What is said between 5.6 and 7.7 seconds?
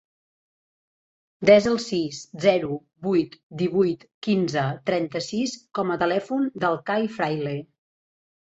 com a telèfon del Cai Fraile.